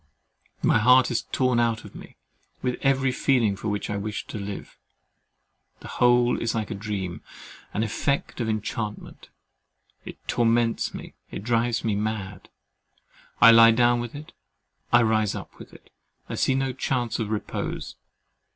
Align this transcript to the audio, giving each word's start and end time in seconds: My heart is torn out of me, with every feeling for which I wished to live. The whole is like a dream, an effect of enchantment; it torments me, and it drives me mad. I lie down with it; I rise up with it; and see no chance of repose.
My 0.63 0.79
heart 0.79 1.11
is 1.11 1.25
torn 1.31 1.59
out 1.59 1.85
of 1.85 1.93
me, 1.93 2.15
with 2.63 2.79
every 2.81 3.11
feeling 3.11 3.55
for 3.55 3.67
which 3.67 3.87
I 3.87 3.97
wished 3.97 4.29
to 4.29 4.39
live. 4.39 4.75
The 5.81 5.87
whole 5.87 6.41
is 6.41 6.55
like 6.55 6.71
a 6.71 6.73
dream, 6.73 7.21
an 7.71 7.83
effect 7.83 8.41
of 8.41 8.49
enchantment; 8.49 9.29
it 10.03 10.17
torments 10.27 10.95
me, 10.95 11.13
and 11.29 11.37
it 11.37 11.43
drives 11.43 11.83
me 11.83 11.93
mad. 11.95 12.49
I 13.43 13.51
lie 13.51 13.69
down 13.69 13.99
with 13.99 14.15
it; 14.15 14.31
I 14.91 15.03
rise 15.03 15.35
up 15.35 15.59
with 15.59 15.71
it; 15.71 15.91
and 16.27 16.39
see 16.39 16.55
no 16.55 16.73
chance 16.73 17.19
of 17.19 17.29
repose. 17.29 17.95